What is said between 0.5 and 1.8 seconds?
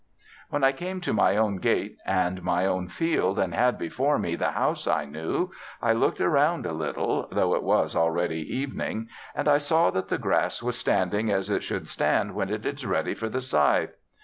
I came to my own